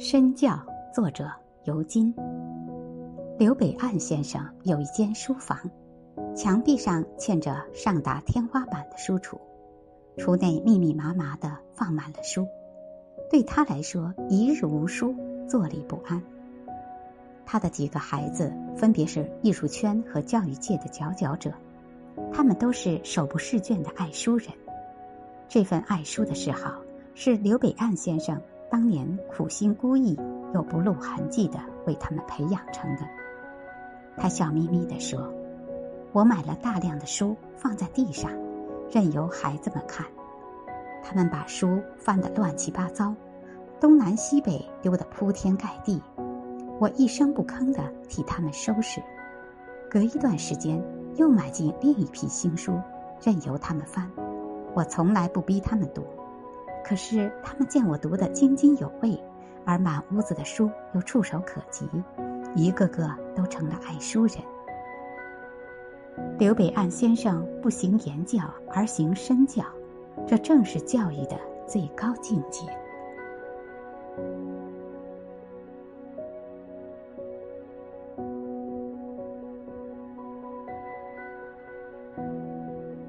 [0.00, 0.56] 身教，
[0.94, 1.28] 作者
[1.64, 2.14] 尤金。
[3.36, 5.58] 刘北岸先生有一间书房，
[6.36, 9.36] 墙壁上嵌着上达天花板的书橱，
[10.16, 12.46] 橱内密密麻麻的放满了书。
[13.28, 15.12] 对他来说，一日无书，
[15.48, 16.22] 坐立不安。
[17.44, 21.52] 他的几个孩子分别是艺术圈和教育界的佼佼者，
[22.32, 24.48] 他们都是手不释卷的爱书人。
[25.48, 26.80] 这份爱书的嗜好，
[27.16, 28.40] 是刘北岸先生。
[28.70, 30.16] 当年苦心孤诣
[30.52, 33.02] 又不露痕迹的为他们培养成的。
[34.16, 35.32] 他笑眯眯地说
[36.12, 38.30] ：“我买了大量的书放在地上，
[38.90, 40.04] 任由孩子们看。
[41.02, 43.14] 他们把书翻得乱七八糟，
[43.80, 46.02] 东南西北丢得铺天盖地。
[46.78, 49.00] 我一声不吭地替他们收拾。
[49.90, 50.82] 隔一段时间
[51.16, 52.78] 又买进另一批新书，
[53.22, 54.10] 任由他们翻。
[54.74, 56.02] 我从来不逼他们读。”
[56.88, 59.22] 可是他们见我读得津津有味，
[59.66, 61.86] 而满屋子的书又触手可及，
[62.54, 64.38] 一个个都成了爱书人。
[66.38, 69.62] 刘北岸先生不行言教而行身教，
[70.26, 72.62] 这正是教育的最高境界。